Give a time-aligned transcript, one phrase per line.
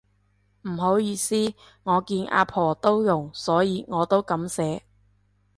[0.63, 1.53] 唔好意思，
[1.83, 4.81] 我見阿婆都用所以我都噉寫